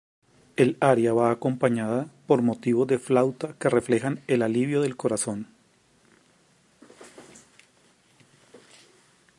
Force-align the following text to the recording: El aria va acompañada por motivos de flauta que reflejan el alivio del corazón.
El 0.55 0.77
aria 0.79 1.11
va 1.13 1.29
acompañada 1.29 2.07
por 2.25 2.41
motivos 2.41 2.87
de 2.87 2.97
flauta 2.97 3.53
que 3.59 3.69
reflejan 3.69 4.19
el 4.25 4.41
alivio 4.41 4.81
del 4.81 4.97
corazón. 4.97 5.45